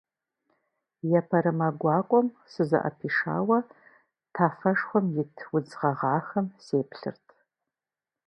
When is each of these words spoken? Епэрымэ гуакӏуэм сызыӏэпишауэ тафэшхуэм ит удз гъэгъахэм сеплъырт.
Епэрымэ 1.19 1.67
гуакӏуэм 1.79 2.27
сызыӏэпишауэ 2.51 3.57
тафэшхуэм 4.33 5.05
ит 5.21 5.35
удз 5.55 5.71
гъэгъахэм 5.79 6.47
сеплъырт. 6.65 7.25